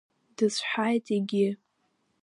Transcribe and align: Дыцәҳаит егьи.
Дыцәҳаит 0.35 1.05
егьи. 1.15 1.49